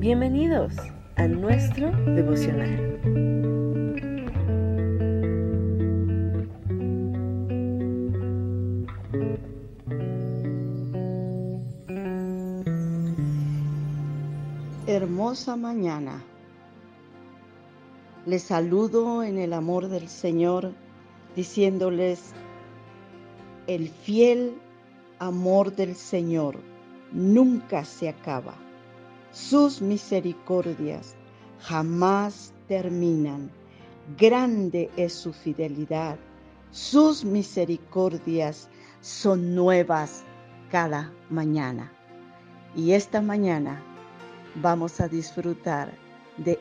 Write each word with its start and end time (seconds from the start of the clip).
Bienvenidos 0.00 0.72
a 1.16 1.26
nuestro 1.28 1.90
devocional. 2.14 2.98
Hermosa 14.86 15.56
mañana. 15.56 16.24
Les 18.24 18.42
saludo 18.42 19.22
en 19.22 19.36
el 19.36 19.52
amor 19.52 19.88
del 19.88 20.08
Señor, 20.08 20.72
diciéndoles, 21.36 22.32
el 23.66 23.90
fiel 23.90 24.54
amor 25.18 25.76
del 25.76 25.94
Señor 25.94 26.56
nunca 27.12 27.84
se 27.84 28.08
acaba. 28.08 28.54
Sus 29.32 29.80
misericordias 29.80 31.14
jamás 31.60 32.52
terminan. 32.66 33.50
Grande 34.18 34.90
es 34.96 35.12
su 35.12 35.32
fidelidad. 35.32 36.18
Sus 36.72 37.24
misericordias 37.24 38.68
son 39.00 39.54
nuevas 39.54 40.24
cada 40.70 41.12
mañana. 41.28 41.92
Y 42.74 42.92
esta 42.92 43.20
mañana 43.20 43.82
vamos 44.56 45.00
a 45.00 45.08
disfrutar 45.08 45.92
de 46.36 46.58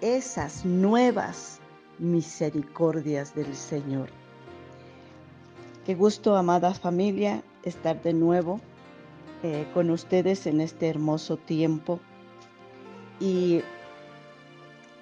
esas 0.00 0.64
nuevas 0.64 1.60
misericordias 1.98 3.34
del 3.34 3.54
Señor. 3.54 4.08
Qué 5.86 5.94
gusto, 5.94 6.36
amada 6.36 6.74
familia, 6.74 7.42
estar 7.62 8.02
de 8.02 8.12
nuevo 8.12 8.60
eh, 9.42 9.66
con 9.74 9.90
ustedes 9.90 10.46
en 10.46 10.60
este 10.60 10.88
hermoso 10.88 11.36
tiempo. 11.36 11.98
Y 13.18 13.62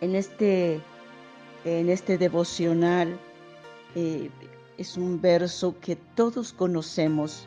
en 0.00 0.14
este, 0.14 0.80
en 1.64 1.90
este 1.90 2.16
devocional 2.16 3.18
eh, 3.94 4.30
es 4.78 4.96
un 4.96 5.20
verso 5.20 5.76
que 5.80 5.96
todos 5.96 6.52
conocemos. 6.52 7.46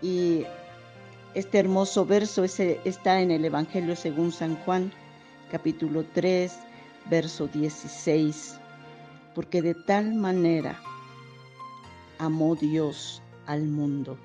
Y 0.00 0.44
este 1.34 1.58
hermoso 1.58 2.04
verso 2.06 2.44
está 2.44 3.20
en 3.20 3.30
el 3.30 3.44
Evangelio 3.44 3.94
según 3.94 4.32
San 4.32 4.56
Juan, 4.64 4.90
capítulo 5.50 6.04
3, 6.14 6.52
verso 7.10 7.46
16. 7.46 8.58
Porque 9.34 9.62
de 9.62 9.74
tal 9.74 10.14
manera 10.14 10.80
amó 12.18 12.54
Dios 12.56 13.21
al 13.46 13.64
mundo, 13.64 14.18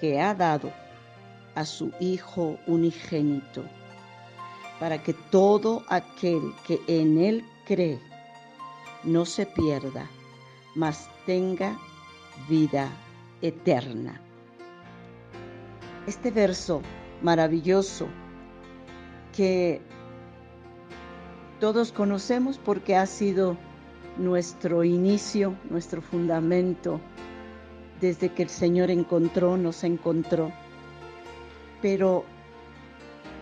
que 0.00 0.20
ha 0.20 0.34
dado 0.34 0.72
a 1.54 1.64
su 1.64 1.92
Hijo 2.00 2.58
unigénito, 2.66 3.64
para 4.78 5.02
que 5.02 5.14
todo 5.14 5.84
aquel 5.88 6.52
que 6.66 6.80
en 6.86 7.18
Él 7.18 7.44
cree 7.66 7.98
no 9.04 9.24
se 9.24 9.46
pierda, 9.46 10.10
mas 10.74 11.08
tenga 11.24 11.78
vida 12.48 12.90
eterna. 13.40 14.20
Este 16.06 16.30
verso 16.30 16.82
maravilloso 17.22 18.06
que 19.34 19.80
todos 21.60 21.92
conocemos 21.92 22.58
porque 22.58 22.96
ha 22.96 23.06
sido 23.06 23.56
nuestro 24.18 24.84
inicio, 24.84 25.54
nuestro 25.70 26.02
fundamento, 26.02 27.00
desde 28.00 28.32
que 28.32 28.42
el 28.42 28.48
Señor 28.48 28.90
encontró, 28.90 29.56
nos 29.56 29.84
encontró. 29.84 30.52
Pero 31.82 32.24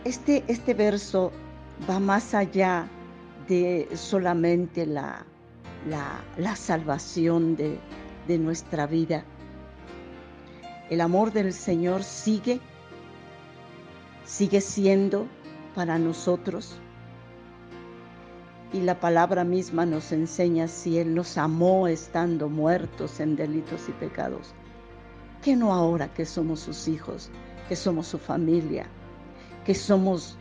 este, 0.05 0.44
este 0.48 0.74
verso 0.74 1.33
va 1.89 1.98
más 1.98 2.34
allá 2.34 2.89
de 3.48 3.89
solamente 3.95 4.86
la, 4.86 5.24
la, 5.86 6.56
salvación 6.56 7.56
de, 7.56 7.78
de 8.27 8.39
nuestra 8.39 8.86
vida. 8.86 9.24
El 10.90 11.01
amor 11.01 11.33
del 11.33 11.52
Señor 11.52 12.02
sigue, 12.02 12.61
sigue 14.24 14.61
siendo 14.61 15.27
para 15.74 15.98
nosotros 15.98 16.78
y 18.74 18.80
la 18.80 18.98
palabra 18.98 19.45
misma 19.45 19.86
nos 19.86 20.11
enseña 20.11 20.67
si 20.67 20.98
Él 20.98 21.14
nos 21.14 21.39
amó 21.39 21.86
estando 21.86 22.48
muertos 22.48 23.20
en 23.20 23.36
delitos 23.36 23.89
y 23.89 23.92
pecados, 23.92 24.52
que 25.42 25.55
no 25.55 25.73
ahora 25.73 26.12
que 26.12 26.27
somos 26.27 26.58
sus 26.58 26.89
hijos, 26.89 27.30
que 27.68 27.77
somos 27.77 28.08
su 28.08 28.18
familia, 28.18 28.86
que 29.64 29.77
somos 29.77 30.36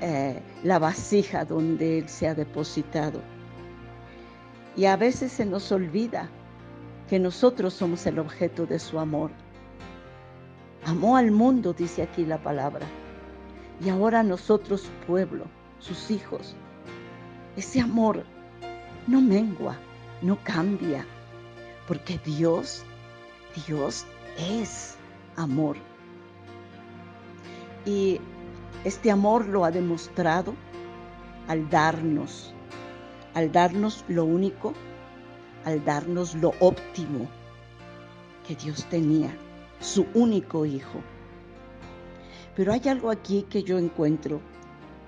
eh, 0.00 0.40
la 0.62 0.78
vasija 0.78 1.44
donde 1.44 1.98
Él 1.98 2.08
se 2.08 2.28
ha 2.28 2.36
depositado. 2.36 3.20
Y 4.76 4.84
a 4.84 4.96
veces 4.96 5.32
se 5.32 5.44
nos 5.44 5.72
olvida 5.72 6.30
que 7.08 7.18
nosotros 7.18 7.74
somos 7.74 8.06
el 8.06 8.20
objeto 8.20 8.64
de 8.64 8.78
su 8.78 9.00
amor. 9.00 9.32
Amó 10.86 11.16
al 11.16 11.32
mundo, 11.32 11.72
dice 11.72 12.02
aquí 12.02 12.24
la 12.24 12.40
palabra, 12.40 12.86
y 13.84 13.88
ahora 13.88 14.22
nosotros, 14.22 14.88
pueblo, 15.04 15.46
sus 15.80 16.12
hijos, 16.12 16.54
ese 17.56 17.80
amor 17.80 18.24
no 19.06 19.20
mengua, 19.20 19.76
no 20.22 20.38
cambia, 20.42 21.04
porque 21.86 22.18
Dios, 22.24 22.84
Dios 23.66 24.06
es 24.38 24.96
amor. 25.36 25.76
Y 27.84 28.20
este 28.84 29.10
amor 29.10 29.46
lo 29.46 29.64
ha 29.64 29.70
demostrado 29.70 30.54
al 31.48 31.68
darnos, 31.68 32.54
al 33.34 33.52
darnos 33.52 34.04
lo 34.08 34.24
único, 34.24 34.72
al 35.64 35.84
darnos 35.84 36.34
lo 36.34 36.54
óptimo 36.60 37.28
que 38.46 38.54
Dios 38.54 38.84
tenía, 38.86 39.36
su 39.80 40.06
único 40.14 40.64
hijo. 40.64 41.00
Pero 42.56 42.72
hay 42.72 42.88
algo 42.88 43.10
aquí 43.10 43.44
que 43.48 43.62
yo 43.62 43.78
encuentro 43.78 44.40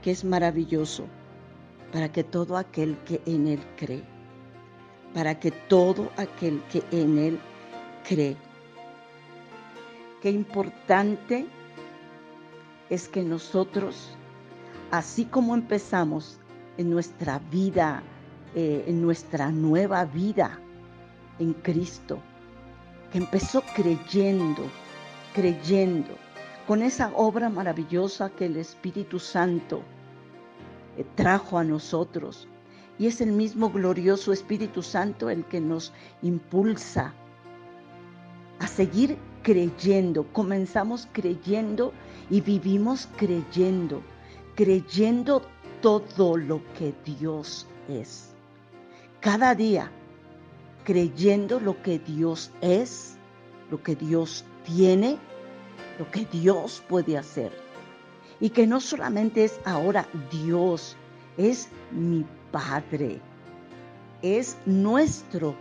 que 0.03 0.11
es 0.11 0.25
maravilloso 0.25 1.07
para 1.95 2.11
que 2.11 2.25
todo 2.25 2.57
aquel 2.57 2.99
que 3.05 3.23
en 3.25 3.47
Él 3.47 3.61
cree, 3.77 4.03
para 5.15 5.39
que 5.39 5.53
todo 5.53 6.11
aquel 6.17 6.61
que 6.65 6.83
en 6.91 7.19
Él 7.19 7.39
cree. 8.03 8.37
Qué 10.21 10.29
importante 10.29 11.47
es 12.91 13.07
que 13.07 13.23
nosotros, 13.23 14.17
así 14.91 15.25
como 15.27 15.55
empezamos 15.55 16.41
en 16.79 16.91
nuestra 16.91 17.39
vida, 17.53 18.03
eh, 18.57 18.85
en 18.89 19.01
nuestra 19.01 19.53
nueva 19.53 20.05
vida 20.05 20.59
en 21.39 21.53
Cristo, 21.53 22.19
que 23.13 23.19
empezó 23.19 23.63
creyendo, 23.77 24.65
creyendo, 25.33 26.11
con 26.67 26.83
esa 26.83 27.13
obra 27.15 27.49
maravillosa 27.49 28.31
que 28.31 28.47
el 28.47 28.57
Espíritu 28.57 29.21
Santo 29.21 29.85
trajo 31.03 31.59
a 31.59 31.65
nosotros. 31.65 32.47
Y 32.99 33.09
es 33.09 33.21
el 33.21 33.33
mismo 33.33 33.71
glorioso 33.71 34.33
Espíritu 34.33 34.83
Santo 34.83 35.29
el 35.29 35.45
que 35.47 35.61
nos 35.61 35.93
impulsa 36.23 37.13
a 38.61 38.69
seguir 38.69 39.19
creyendo. 39.43 40.25
Comenzamos 40.33 41.09
creyendo 41.13 41.93
y 42.31 42.41
vivimos 42.41 43.09
creyendo, 43.17 44.01
creyendo 44.55 45.43
todo 45.83 46.37
lo 46.37 46.63
que 46.79 46.95
Dios 47.05 47.67
es. 47.89 48.31
Cada 49.21 49.55
día 49.55 49.91
creyendo 50.85 51.59
lo 51.59 51.83
que 51.83 51.99
Dios 51.99 52.53
es, 52.61 53.17
lo 53.71 53.83
que 53.83 53.97
Dios 53.97 54.45
tiene, 54.65 55.19
lo 55.99 56.09
que 56.11 56.27
Dios 56.27 56.83
puede 56.89 57.19
hacer 57.19 57.65
y 58.41 58.51
que 58.51 58.67
no 58.67 58.81
solamente 58.81 59.45
es 59.45 59.61
ahora 59.65 60.07
Dios, 60.31 60.97
es 61.37 61.69
mi 61.91 62.25
Padre, 62.51 63.21
es 64.23 64.57
nuestro 64.67 65.55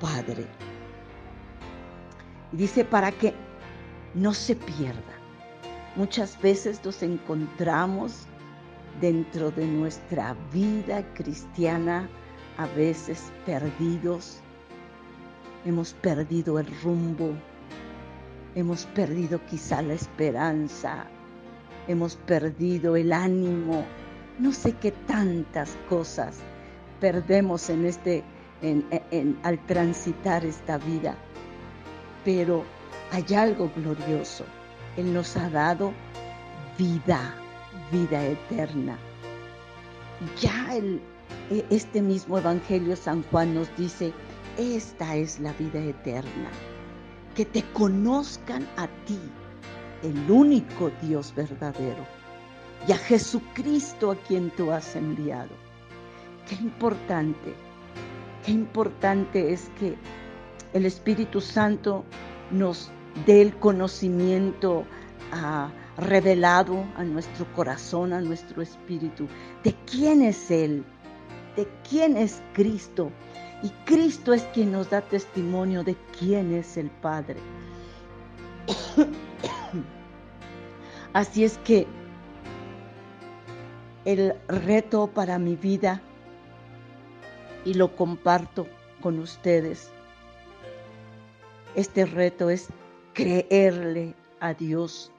Padre. 0.00 0.46
Dice 2.52 2.84
para 2.84 3.10
que 3.10 3.34
no 4.14 4.32
se 4.32 4.54
pierda. 4.54 5.02
Muchas 5.96 6.40
veces 6.40 6.80
nos 6.84 7.02
encontramos 7.02 8.26
dentro 9.00 9.50
de 9.50 9.66
nuestra 9.66 10.36
vida 10.52 11.04
cristiana, 11.14 12.08
a 12.58 12.66
veces 12.66 13.32
perdidos. 13.46 14.40
Hemos 15.64 15.94
perdido 15.94 16.58
el 16.58 16.66
rumbo, 16.82 17.32
hemos 18.54 18.86
perdido 18.86 19.40
quizá 19.46 19.82
la 19.82 19.94
esperanza, 19.94 21.06
hemos 21.88 22.16
perdido 22.16 22.96
el 22.96 23.12
ánimo, 23.12 23.84
no 24.38 24.52
sé 24.52 24.72
qué 24.72 24.90
tantas 24.90 25.76
cosas 25.88 26.40
perdemos 27.00 27.68
en 27.70 27.84
este, 27.86 28.24
al 29.42 29.58
transitar 29.66 30.44
esta 30.44 30.78
vida. 30.78 31.14
Pero 32.24 32.64
hay 33.12 33.34
algo 33.34 33.70
glorioso 33.76 34.44
Él 34.96 35.12
nos 35.12 35.36
ha 35.36 35.50
dado 35.50 35.92
vida, 36.78 37.34
vida 37.92 38.24
eterna. 38.24 38.96
Ya 40.40 40.74
el, 40.74 41.00
e, 41.50 41.64
este 41.70 42.00
mismo 42.00 42.38
Evangelio 42.38 42.96
San 42.96 43.22
Juan 43.24 43.54
nos 43.54 43.68
dice, 43.76 44.12
esta 44.56 45.16
es 45.16 45.40
la 45.40 45.52
vida 45.54 45.80
eterna, 45.80 46.50
que 47.34 47.44
te 47.44 47.62
conozcan 47.72 48.66
a 48.76 48.86
ti, 49.06 49.18
el 50.04 50.30
único 50.30 50.90
Dios 51.02 51.34
verdadero, 51.34 52.06
y 52.86 52.92
a 52.92 52.96
Jesucristo 52.96 54.10
a 54.10 54.16
quien 54.16 54.50
tú 54.50 54.70
has 54.70 54.94
enviado. 54.94 55.50
Qué 56.48 56.54
importante, 56.56 57.54
qué 58.44 58.52
importante 58.52 59.52
es 59.52 59.70
que 59.78 59.96
el 60.74 60.84
Espíritu 60.84 61.40
Santo 61.40 62.04
nos 62.50 62.90
dé 63.26 63.40
el 63.40 63.56
conocimiento 63.56 64.84
a 65.32 65.70
revelado 65.96 66.84
a 66.96 67.04
nuestro 67.04 67.46
corazón, 67.54 68.12
a 68.12 68.20
nuestro 68.20 68.60
espíritu, 68.62 69.28
de 69.62 69.74
quién 69.86 70.22
es 70.22 70.50
Él, 70.50 70.84
de 71.56 71.68
quién 71.88 72.16
es 72.16 72.42
Cristo. 72.52 73.10
Y 73.62 73.70
Cristo 73.86 74.34
es 74.34 74.42
quien 74.52 74.72
nos 74.72 74.90
da 74.90 75.00
testimonio 75.00 75.84
de 75.84 75.96
quién 76.18 76.52
es 76.52 76.76
el 76.76 76.90
Padre. 76.90 77.36
Así 81.14 81.44
es 81.44 81.58
que 81.58 81.86
el 84.04 84.34
reto 84.48 85.06
para 85.06 85.38
mi 85.38 85.54
vida, 85.54 86.02
y 87.64 87.74
lo 87.74 87.94
comparto 87.94 88.66
con 89.00 89.20
ustedes, 89.20 89.92
este 91.76 92.04
reto 92.04 92.50
es 92.50 92.68
creerle 93.12 94.14
a 94.40 94.54
Dios 94.54 95.12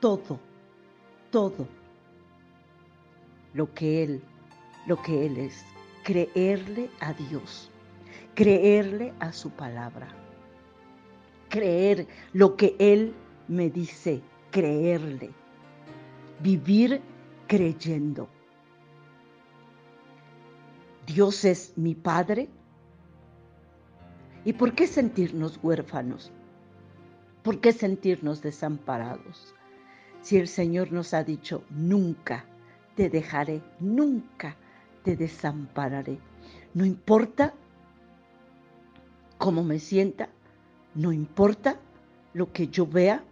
todo, 0.00 0.40
todo 1.30 1.68
lo 3.52 3.72
que 3.74 4.04
Él, 4.04 4.22
lo 4.86 5.00
que 5.02 5.26
Él 5.26 5.36
es. 5.36 5.62
Creerle 6.04 6.88
a 7.00 7.12
Dios, 7.12 7.70
creerle 8.34 9.12
a 9.20 9.30
su 9.30 9.50
palabra, 9.50 10.08
creer 11.50 12.06
lo 12.32 12.56
que 12.56 12.74
Él 12.78 13.14
me 13.46 13.68
dice, 13.68 14.22
creerle, 14.50 15.30
vivir 16.40 17.00
creyendo. 17.46 18.28
Dios 21.06 21.44
es 21.44 21.72
mi 21.76 21.94
Padre. 21.94 22.48
¿Y 24.44 24.52
por 24.52 24.74
qué 24.74 24.86
sentirnos 24.86 25.58
huérfanos? 25.62 26.32
¿Por 27.42 27.60
qué 27.60 27.72
sentirnos 27.72 28.42
desamparados? 28.42 29.54
Si 30.20 30.36
el 30.36 30.48
Señor 30.48 30.92
nos 30.92 31.14
ha 31.14 31.24
dicho, 31.24 31.64
nunca 31.70 32.44
te 32.94 33.08
dejaré, 33.08 33.62
nunca 33.80 34.56
te 35.02 35.16
desampararé. 35.16 36.18
No 36.74 36.84
importa 36.84 37.54
cómo 39.38 39.64
me 39.64 39.78
sienta, 39.78 40.28
no 40.94 41.12
importa 41.12 41.80
lo 42.34 42.52
que 42.52 42.68
yo 42.68 42.86
vea. 42.86 43.24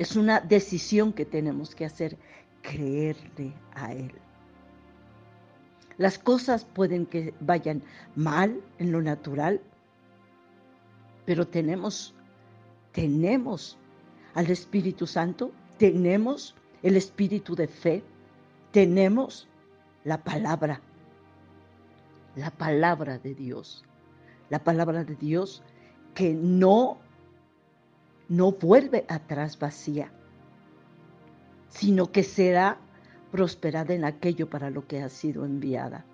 Es 0.00 0.16
una 0.16 0.40
decisión 0.40 1.12
que 1.12 1.26
tenemos 1.26 1.74
que 1.74 1.84
hacer, 1.84 2.16
creerle 2.62 3.52
a 3.74 3.92
Él. 3.92 4.10
Las 5.98 6.18
cosas 6.18 6.64
pueden 6.64 7.04
que 7.04 7.34
vayan 7.40 7.82
mal 8.16 8.62
en 8.78 8.92
lo 8.92 9.02
natural, 9.02 9.60
pero 11.26 11.46
tenemos, 11.46 12.14
tenemos 12.92 13.76
al 14.32 14.50
Espíritu 14.50 15.06
Santo, 15.06 15.52
tenemos 15.76 16.56
el 16.82 16.96
espíritu 16.96 17.54
de 17.54 17.68
fe, 17.68 18.02
tenemos 18.70 19.48
la 20.04 20.24
palabra, 20.24 20.80
la 22.36 22.50
palabra 22.50 23.18
de 23.18 23.34
Dios, 23.34 23.84
la 24.48 24.64
palabra 24.64 25.04
de 25.04 25.14
Dios 25.16 25.62
que 26.14 26.32
no 26.32 26.96
no 28.30 28.52
vuelve 28.52 29.04
atrás 29.08 29.58
vacía, 29.58 30.12
sino 31.68 32.12
que 32.12 32.22
será 32.22 32.78
prosperada 33.32 33.92
en 33.92 34.04
aquello 34.04 34.48
para 34.48 34.70
lo 34.70 34.86
que 34.86 35.02
ha 35.02 35.08
sido 35.08 35.44
enviada. 35.44 36.04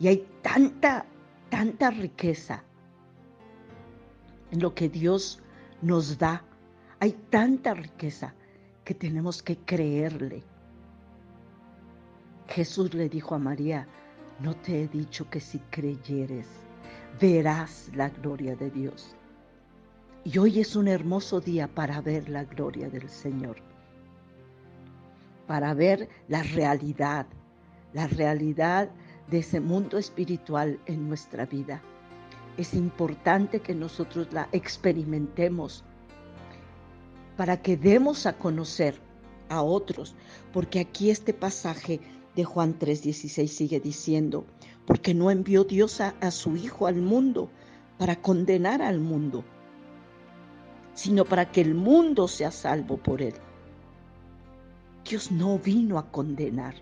Y 0.00 0.08
hay 0.08 0.26
tanta, 0.42 1.06
tanta 1.48 1.90
riqueza 1.90 2.64
en 4.50 4.60
lo 4.60 4.74
que 4.74 4.88
Dios 4.88 5.40
nos 5.80 6.18
da. 6.18 6.42
Hay 6.98 7.12
tanta 7.30 7.72
riqueza 7.72 8.34
que 8.84 8.94
tenemos 8.94 9.44
que 9.44 9.58
creerle. 9.58 10.42
Jesús 12.48 12.94
le 12.94 13.08
dijo 13.08 13.36
a 13.36 13.38
María, 13.38 13.86
no 14.40 14.56
te 14.56 14.82
he 14.82 14.88
dicho 14.88 15.30
que 15.30 15.38
si 15.38 15.60
creyeres, 15.70 16.48
verás 17.20 17.88
la 17.94 18.08
gloria 18.08 18.56
de 18.56 18.68
Dios. 18.68 19.16
Y 20.24 20.38
hoy 20.38 20.60
es 20.60 20.76
un 20.76 20.86
hermoso 20.86 21.40
día 21.40 21.66
para 21.66 22.00
ver 22.00 22.28
la 22.28 22.44
gloria 22.44 22.88
del 22.88 23.10
Señor, 23.10 23.56
para 25.48 25.74
ver 25.74 26.08
la 26.28 26.44
realidad, 26.44 27.26
la 27.92 28.06
realidad 28.06 28.88
de 29.28 29.40
ese 29.40 29.58
mundo 29.58 29.98
espiritual 29.98 30.78
en 30.86 31.08
nuestra 31.08 31.44
vida. 31.44 31.82
Es 32.56 32.72
importante 32.74 33.58
que 33.58 33.74
nosotros 33.74 34.28
la 34.32 34.48
experimentemos 34.52 35.82
para 37.36 37.60
que 37.60 37.76
demos 37.76 38.24
a 38.24 38.38
conocer 38.38 38.94
a 39.48 39.60
otros, 39.60 40.14
porque 40.52 40.78
aquí 40.78 41.10
este 41.10 41.34
pasaje 41.34 41.98
de 42.36 42.44
Juan 42.44 42.78
3:16 42.78 43.48
sigue 43.48 43.80
diciendo, 43.80 44.46
porque 44.86 45.14
no 45.14 45.32
envió 45.32 45.64
Dios 45.64 46.00
a, 46.00 46.14
a 46.20 46.30
su 46.30 46.54
Hijo 46.54 46.86
al 46.86 47.02
mundo 47.02 47.50
para 47.98 48.14
condenar 48.14 48.82
al 48.82 49.00
mundo, 49.00 49.44
sino 50.94 51.24
para 51.24 51.50
que 51.50 51.60
el 51.60 51.74
mundo 51.74 52.28
sea 52.28 52.50
salvo 52.50 52.96
por 52.96 53.22
él. 53.22 53.34
Dios 55.08 55.32
no 55.32 55.58
vino 55.58 55.98
a 55.98 56.10
condenar, 56.10 56.74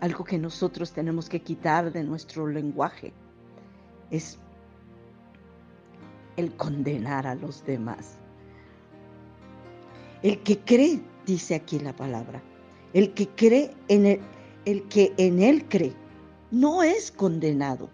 algo 0.00 0.24
que 0.24 0.38
nosotros 0.38 0.92
tenemos 0.92 1.28
que 1.28 1.42
quitar 1.42 1.92
de 1.92 2.02
nuestro 2.02 2.46
lenguaje 2.46 3.12
es 4.10 4.38
el 6.36 6.52
condenar 6.56 7.26
a 7.26 7.34
los 7.34 7.64
demás. 7.64 8.16
El 10.22 10.42
que 10.42 10.58
cree, 10.58 11.02
dice 11.26 11.54
aquí 11.54 11.78
la 11.78 11.94
palabra, 11.94 12.42
el 12.94 13.12
que 13.12 13.28
cree 13.28 13.74
en 13.88 14.06
el, 14.06 14.20
el 14.64 14.88
que 14.88 15.12
en 15.18 15.42
él 15.42 15.66
cree, 15.68 15.94
no 16.50 16.82
es 16.82 17.12
condenado. 17.12 17.90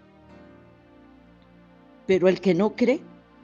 Pero 2.05 2.29
el 2.29 2.39
que 2.39 2.53
no 2.53 2.75
cree 2.75 3.01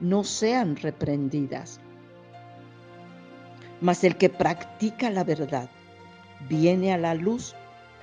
no 0.00 0.24
sean 0.24 0.76
reprendidas. 0.76 1.80
Mas 3.80 4.04
el 4.04 4.16
que 4.16 4.28
practica 4.28 5.10
la 5.10 5.24
verdad 5.24 5.68
viene 6.48 6.92
a 6.92 6.98
la 6.98 7.14
luz 7.14 7.54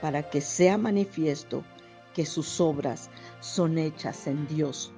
para 0.01 0.29
que 0.29 0.41
sea 0.41 0.77
manifiesto 0.77 1.63
que 2.13 2.25
sus 2.25 2.59
obras 2.59 3.09
son 3.39 3.77
hechas 3.77 4.27
en 4.27 4.47
Dios. 4.47 4.91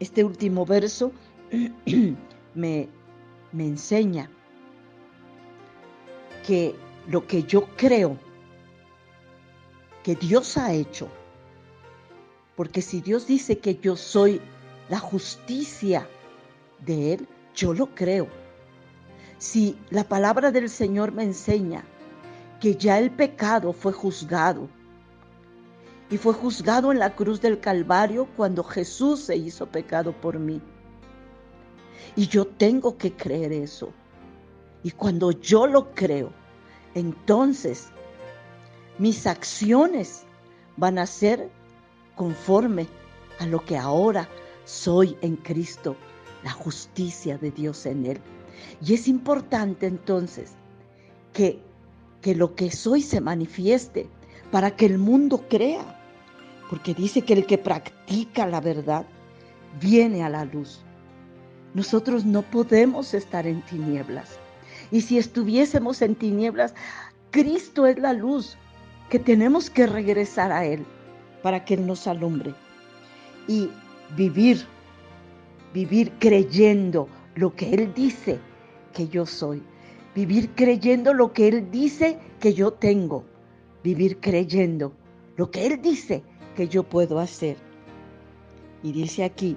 Este 0.00 0.24
último 0.24 0.66
verso 0.66 1.12
me, 2.54 2.88
me 3.52 3.66
enseña 3.66 4.28
que 6.46 6.74
lo 7.06 7.26
que 7.26 7.44
yo 7.44 7.66
creo 7.76 8.18
que 10.02 10.16
Dios 10.16 10.58
ha 10.58 10.72
hecho, 10.72 11.08
porque 12.56 12.82
si 12.82 13.00
Dios 13.00 13.26
dice 13.26 13.58
que 13.58 13.76
yo 13.76 13.96
soy 13.96 14.40
la 14.92 14.98
justicia 14.98 16.06
de 16.84 17.14
Él, 17.14 17.28
yo 17.54 17.72
lo 17.72 17.86
creo. 17.94 18.28
Si 19.38 19.78
la 19.88 20.04
palabra 20.04 20.50
del 20.50 20.68
Señor 20.68 21.12
me 21.12 21.22
enseña 21.22 21.82
que 22.60 22.76
ya 22.76 22.98
el 22.98 23.10
pecado 23.10 23.72
fue 23.72 23.94
juzgado, 23.94 24.68
y 26.10 26.18
fue 26.18 26.34
juzgado 26.34 26.92
en 26.92 26.98
la 26.98 27.16
cruz 27.16 27.40
del 27.40 27.58
Calvario 27.58 28.28
cuando 28.36 28.62
Jesús 28.62 29.20
se 29.20 29.34
hizo 29.34 29.64
pecado 29.64 30.12
por 30.12 30.38
mí. 30.38 30.60
Y 32.14 32.26
yo 32.26 32.46
tengo 32.46 32.98
que 32.98 33.14
creer 33.14 33.50
eso. 33.50 33.94
Y 34.82 34.90
cuando 34.90 35.30
yo 35.30 35.66
lo 35.66 35.94
creo, 35.94 36.30
entonces 36.94 37.88
mis 38.98 39.26
acciones 39.26 40.24
van 40.76 40.98
a 40.98 41.06
ser 41.06 41.48
conforme 42.14 42.86
a 43.38 43.46
lo 43.46 43.64
que 43.64 43.78
ahora 43.78 44.28
soy 44.64 45.16
en 45.22 45.36
Cristo, 45.36 45.96
la 46.44 46.50
justicia 46.50 47.38
de 47.38 47.50
Dios 47.50 47.86
en 47.86 48.06
Él. 48.06 48.20
Y 48.84 48.94
es 48.94 49.08
importante 49.08 49.86
entonces 49.86 50.52
que, 51.32 51.60
que 52.20 52.34
lo 52.34 52.54
que 52.54 52.70
soy 52.70 53.02
se 53.02 53.20
manifieste 53.20 54.08
para 54.50 54.70
que 54.76 54.86
el 54.86 54.98
mundo 54.98 55.44
crea, 55.48 55.98
porque 56.68 56.94
dice 56.94 57.22
que 57.22 57.34
el 57.34 57.46
que 57.46 57.58
practica 57.58 58.46
la 58.46 58.60
verdad 58.60 59.06
viene 59.80 60.22
a 60.22 60.28
la 60.28 60.44
luz. 60.44 60.80
Nosotros 61.74 62.24
no 62.24 62.42
podemos 62.42 63.14
estar 63.14 63.46
en 63.46 63.62
tinieblas. 63.62 64.38
Y 64.90 65.00
si 65.00 65.18
estuviésemos 65.18 66.02
en 66.02 66.14
tinieblas, 66.14 66.74
Cristo 67.30 67.86
es 67.86 67.98
la 67.98 68.12
luz 68.12 68.58
que 69.08 69.18
tenemos 69.18 69.70
que 69.70 69.86
regresar 69.86 70.52
a 70.52 70.66
Él 70.66 70.84
para 71.42 71.64
que 71.64 71.74
Él 71.74 71.86
nos 71.86 72.06
alumbre. 72.06 72.54
Y 73.48 73.70
vivir, 74.16 74.66
vivir 75.72 76.12
creyendo 76.18 77.08
lo 77.34 77.54
que 77.54 77.74
Él 77.74 77.92
dice 77.94 78.38
que 78.92 79.08
yo 79.08 79.26
soy. 79.26 79.62
Vivir 80.14 80.50
creyendo 80.54 81.14
lo 81.14 81.32
que 81.32 81.48
Él 81.48 81.70
dice 81.70 82.18
que 82.40 82.54
yo 82.54 82.72
tengo. 82.72 83.24
Vivir 83.82 84.18
creyendo 84.20 84.92
lo 85.36 85.50
que 85.50 85.66
Él 85.66 85.80
dice 85.80 86.22
que 86.54 86.68
yo 86.68 86.82
puedo 86.82 87.18
hacer. 87.18 87.56
Y 88.82 88.92
dice 88.92 89.24
aquí, 89.24 89.56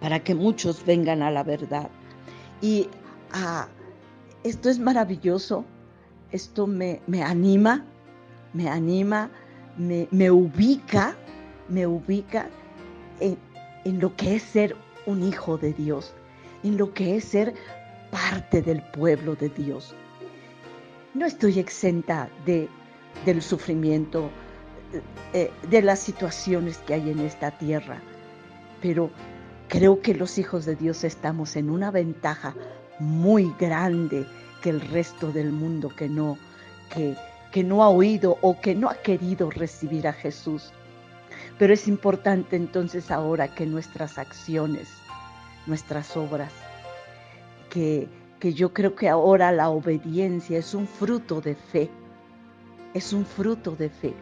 para 0.00 0.20
que 0.20 0.34
muchos 0.34 0.84
vengan 0.84 1.22
a 1.22 1.30
la 1.30 1.42
verdad. 1.42 1.90
Y 2.62 2.88
ah, 3.32 3.68
esto 4.42 4.70
es 4.70 4.78
maravilloso, 4.78 5.64
esto 6.30 6.66
me, 6.66 7.00
me 7.06 7.22
anima, 7.22 7.84
me 8.52 8.68
anima, 8.68 9.30
me, 9.76 10.08
me, 10.10 10.30
ubica, 10.30 11.16
me 11.68 11.86
ubica 11.86 12.48
en, 13.20 13.38
lo 14.00 14.14
que 14.16 14.36
es 14.36 14.42
ser 14.42 14.76
un 15.06 15.22
hijo 15.22 15.58
de 15.58 15.72
Dios, 15.72 16.14
en 16.62 16.76
lo 16.76 16.92
que 16.94 17.16
es 17.16 17.24
ser 17.24 17.54
parte 18.10 18.62
del 18.62 18.82
pueblo 18.82 19.34
de 19.34 19.48
Dios. 19.48 19.94
No 21.14 21.26
estoy 21.26 21.58
exenta 21.58 22.28
de, 22.46 22.68
del 23.24 23.42
sufrimiento, 23.42 24.30
eh, 25.32 25.50
de 25.68 25.82
las 25.82 26.00
situaciones 26.00 26.78
que 26.78 26.94
hay 26.94 27.10
en 27.10 27.20
esta 27.20 27.50
tierra, 27.50 28.00
pero 28.80 29.10
Creo 29.68 30.00
que 30.02 30.14
los 30.14 30.38
hijos 30.38 30.66
de 30.66 30.76
Dios 30.76 31.04
estamos 31.04 31.56
en 31.56 31.70
una 31.70 31.90
ventaja 31.90 32.54
muy 33.00 33.52
grande 33.58 34.26
que 34.62 34.70
el 34.70 34.80
resto 34.80 35.32
del 35.32 35.50
mundo 35.50 35.88
que 35.88 36.08
no, 36.08 36.38
que, 36.94 37.16
que 37.50 37.64
no 37.64 37.82
ha 37.82 37.88
oído 37.88 38.38
o 38.40 38.60
que 38.60 38.74
no 38.74 38.88
ha 38.88 38.94
querido 38.94 39.50
recibir 39.50 40.06
a 40.06 40.12
Jesús. 40.12 40.72
Pero 41.58 41.72
es 41.72 41.86
importante 41.86 42.56
entonces 42.56 43.10
ahora 43.10 43.54
que 43.54 43.66
nuestras 43.66 44.18
acciones, 44.18 44.88
nuestras 45.66 46.16
obras, 46.16 46.52
que, 47.70 48.08
que 48.40 48.52
yo 48.52 48.72
creo 48.72 48.94
que 48.96 49.08
ahora 49.08 49.52
la 49.52 49.68
obediencia 49.70 50.58
es 50.58 50.74
un 50.74 50.86
fruto 50.86 51.40
de 51.40 51.54
fe, 51.54 51.90
es 52.92 53.12
un 53.12 53.24
fruto 53.24 53.76
de 53.76 53.88
fe, 53.88 54.14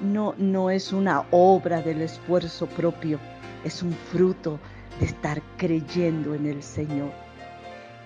no, 0.00 0.34
no 0.38 0.70
es 0.70 0.92
una 0.92 1.24
obra 1.30 1.82
del 1.82 2.02
esfuerzo 2.02 2.66
propio, 2.66 3.18
es 3.64 3.82
un 3.82 3.92
fruto 3.92 4.58
de 4.98 5.06
estar 5.06 5.42
creyendo 5.56 6.34
en 6.34 6.46
el 6.46 6.62
Señor. 6.62 7.10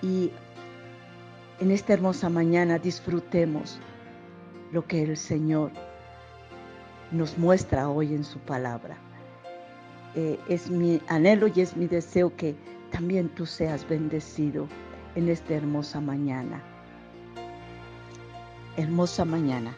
Y 0.01 0.31
en 1.59 1.71
esta 1.71 1.93
hermosa 1.93 2.29
mañana 2.29 2.79
disfrutemos 2.79 3.79
lo 4.71 4.85
que 4.87 5.03
el 5.03 5.17
Señor 5.17 5.71
nos 7.11 7.37
muestra 7.37 7.89
hoy 7.89 8.13
en 8.13 8.23
su 8.23 8.39
palabra. 8.39 8.97
Eh, 10.15 10.39
es 10.49 10.69
mi 10.69 11.01
anhelo 11.07 11.47
y 11.47 11.61
es 11.61 11.75
mi 11.75 11.87
deseo 11.87 12.35
que 12.35 12.55
también 12.91 13.29
tú 13.29 13.45
seas 13.45 13.87
bendecido 13.87 14.67
en 15.15 15.29
esta 15.29 15.53
hermosa 15.53 15.99
mañana. 16.01 16.61
Hermosa 18.77 19.25
mañana. 19.25 19.75